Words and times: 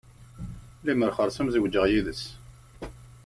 Lemer 0.85 1.11
xeṛṣum 1.17 1.47
zewǧeɣ 1.53 1.85
yid-s. 1.87 2.23